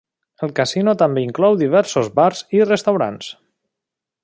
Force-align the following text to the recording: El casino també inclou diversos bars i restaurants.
El 0.45 0.53
casino 0.59 0.95
també 1.01 1.25
inclou 1.25 1.59
diversos 1.61 2.09
bars 2.21 2.41
i 2.61 2.65
restaurants. 2.71 3.31